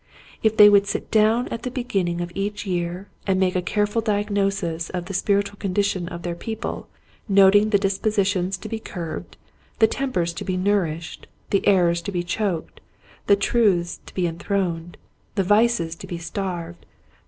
[0.41, 4.01] If they would sit down at the beginning of each year and make a careful
[4.01, 6.87] diagnosis of the spiritual condition of their people,
[7.29, 9.37] noting the dispositions to be curbed,
[9.77, 12.81] the tempers to be nourished, the errors to be choked,
[13.27, 14.97] the truths to be enthroned,
[15.35, 17.19] the vices to be starved, the Building the Tozver.